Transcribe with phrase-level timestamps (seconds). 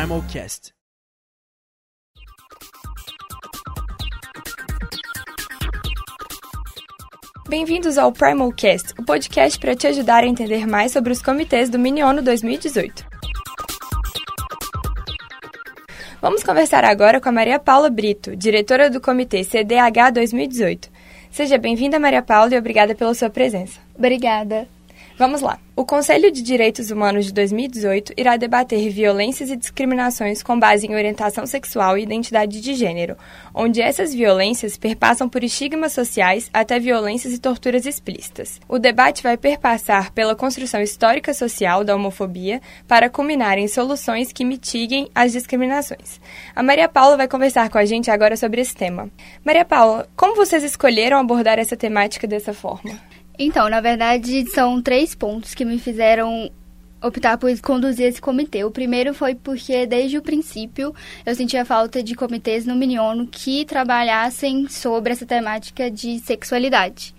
[0.00, 0.72] Primalcast.
[7.46, 11.78] Bem-vindos ao Primalcast, o podcast para te ajudar a entender mais sobre os comitês do
[11.78, 13.04] Miniono 2018.
[16.22, 20.90] Vamos conversar agora com a Maria Paula Brito, diretora do Comitê CDH 2018.
[21.30, 23.78] Seja bem-vinda, Maria Paula, e obrigada pela sua presença.
[23.94, 24.66] Obrigada.
[25.20, 25.58] Vamos lá.
[25.76, 30.94] O Conselho de Direitos Humanos de 2018 irá debater violências e discriminações com base em
[30.94, 33.18] orientação sexual e identidade de gênero,
[33.52, 38.58] onde essas violências perpassam por estigmas sociais até violências e torturas explícitas.
[38.66, 44.42] O debate vai perpassar pela construção histórica social da homofobia para culminar em soluções que
[44.42, 46.18] mitiguem as discriminações.
[46.56, 49.10] A Maria Paula vai conversar com a gente agora sobre esse tema.
[49.44, 53.09] Maria Paula, como vocês escolheram abordar essa temática dessa forma?
[53.42, 56.50] Então, na verdade, são três pontos que me fizeram
[57.02, 58.64] optar por conduzir esse comitê.
[58.64, 63.64] O primeiro foi porque, desde o princípio, eu sentia falta de comitês no Miniono que
[63.64, 67.14] trabalhassem sobre essa temática de sexualidade.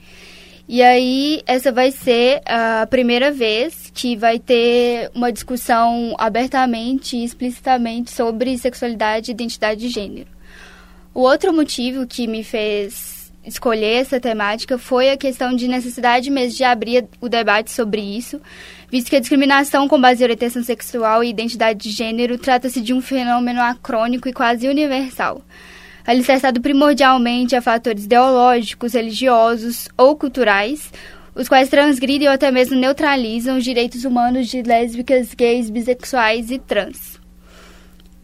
[0.70, 7.24] E aí, essa vai ser a primeira vez que vai ter uma discussão abertamente e
[7.24, 10.30] explicitamente sobre sexualidade e identidade de gênero.
[11.16, 13.11] O outro motivo que me fez
[13.46, 18.40] escolher essa temática foi a questão de necessidade mesmo de abrir o debate sobre isso,
[18.90, 22.94] visto que a discriminação com base em orientação sexual e identidade de gênero trata-se de
[22.94, 25.42] um fenômeno acrônico e quase universal,
[26.06, 30.92] alicerçado primordialmente a fatores ideológicos, religiosos ou culturais,
[31.34, 36.60] os quais transgridem ou até mesmo neutralizam os direitos humanos de lésbicas, gays, bissexuais e
[36.60, 37.21] trans.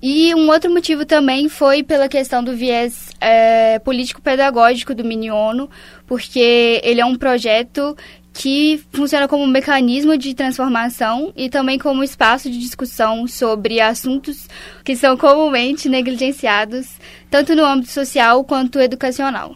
[0.02, 5.70] E um outro motivo também foi pela questão do viés é, político-pedagógico do Miniono,
[6.06, 7.98] porque ele é um projeto
[8.32, 14.48] que funciona como um mecanismo de transformação e também como espaço de discussão sobre assuntos
[14.84, 16.88] que são comumente negligenciados,
[17.32, 19.56] tanto no âmbito social quanto educacional.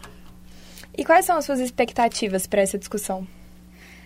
[0.98, 3.24] E quais são as suas expectativas para essa discussão?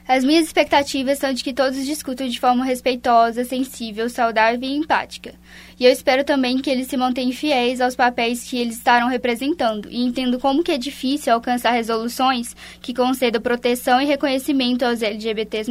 [0.08, 5.34] As minhas expectativas são de que todos discutam de forma respeitosa, sensível, saudável e empática.
[5.80, 9.88] E eu espero também que eles se mantenham fiéis aos papéis que eles estarão representando
[9.90, 15.68] e entendo como que é difícil alcançar resoluções que concedam proteção e reconhecimento aos LGBTs+,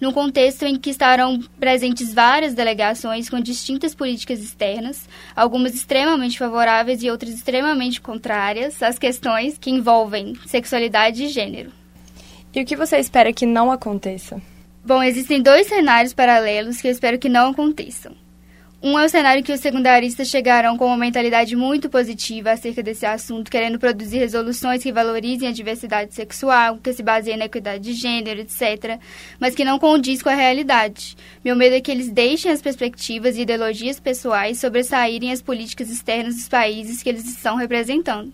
[0.00, 7.02] num contexto em que estarão presentes várias delegações com distintas políticas externas, algumas extremamente favoráveis
[7.02, 11.77] e outras extremamente contrárias às questões que envolvem sexualidade e gênero.
[12.54, 14.40] E o que você espera que não aconteça?
[14.84, 18.14] Bom, existem dois cenários paralelos que eu espero que não aconteçam.
[18.80, 23.04] Um é o cenário que os secundaristas chegarão com uma mentalidade muito positiva acerca desse
[23.04, 27.92] assunto, querendo produzir resoluções que valorizem a diversidade sexual, que se baseiem na equidade de
[27.92, 29.00] gênero, etc.,
[29.40, 31.16] mas que não condiz com a realidade.
[31.44, 36.36] Meu medo é que eles deixem as perspectivas e ideologias pessoais sobressaírem as políticas externas
[36.36, 38.32] dos países que eles estão representando.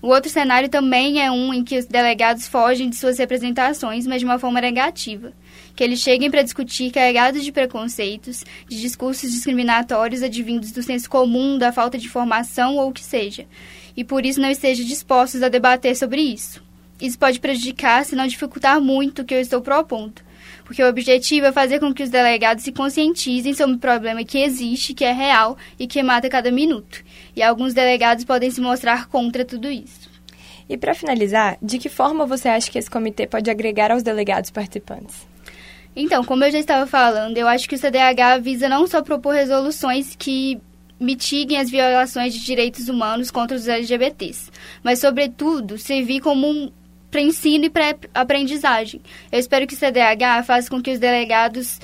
[0.00, 4.20] O outro cenário também é um em que os delegados fogem de suas representações, mas
[4.20, 5.32] de uma forma negativa.
[5.74, 11.58] Que eles cheguem para discutir carregados de preconceitos, de discursos discriminatórios advindos do senso comum,
[11.58, 13.44] da falta de formação ou o que seja,
[13.96, 16.62] e por isso não estejam dispostos a debater sobre isso.
[17.00, 20.27] Isso pode prejudicar, se não dificultar muito o que eu estou propondo
[20.64, 24.38] porque o objetivo é fazer com que os delegados se conscientizem sobre o problema que
[24.38, 27.04] existe, que é real e que mata a cada minuto.
[27.34, 30.08] E alguns delegados podem se mostrar contra tudo isso.
[30.68, 34.50] E para finalizar, de que forma você acha que esse comitê pode agregar aos delegados
[34.50, 35.26] participantes?
[35.96, 39.34] Então, como eu já estava falando, eu acho que o CDH visa não só propor
[39.34, 40.60] resoluções que
[41.00, 44.50] mitiguem as violações de direitos humanos contra os LGBTs,
[44.82, 46.70] mas, sobretudo, servir como um
[47.10, 49.00] para ensino e para aprendizagem.
[49.30, 51.80] Eu espero que o CDH faça com que os delegados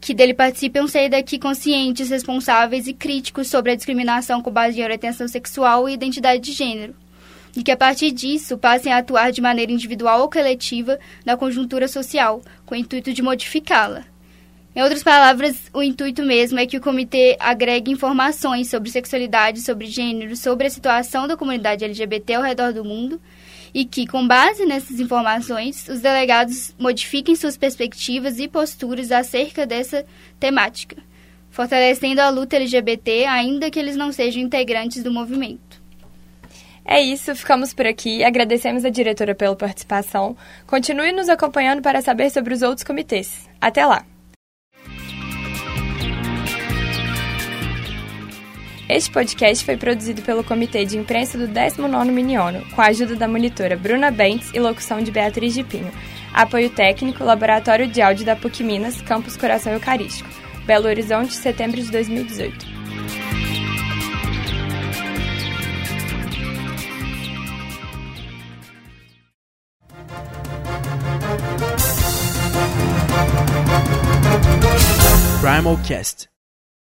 [0.00, 4.82] que dele participem saiam daqui conscientes, responsáveis e críticos sobre a discriminação com base em
[4.82, 6.94] orientação sexual e identidade de gênero.
[7.54, 11.86] E que a partir disso passem a atuar de maneira individual ou coletiva na conjuntura
[11.86, 14.04] social, com o intuito de modificá-la.
[14.74, 19.88] Em outras palavras, o intuito mesmo é que o comitê agregue informações sobre sexualidade, sobre
[19.88, 23.20] gênero, sobre a situação da comunidade LGBT ao redor do mundo
[23.72, 30.04] e que, com base nessas informações, os delegados modifiquem suas perspectivas e posturas acerca dessa
[30.38, 30.96] temática,
[31.50, 35.80] fortalecendo a luta LGBT, ainda que eles não sejam integrantes do movimento.
[36.84, 38.24] É isso, ficamos por aqui.
[38.24, 40.36] Agradecemos a diretora pela participação.
[40.66, 43.48] Continue nos acompanhando para saber sobre os outros comitês.
[43.60, 44.09] Até lá!
[48.92, 53.28] Este podcast foi produzido pelo Comitê de Imprensa do 19º Miniono, com a ajuda da
[53.28, 55.92] monitora Bruna Bentes e locução de Beatriz de Pinho.
[56.34, 60.28] Apoio técnico, Laboratório de Áudio da PUC Minas, Campus Coração Eucarístico.
[60.66, 62.66] Belo Horizonte, setembro de 2018.
[75.40, 76.29] Primal Cast.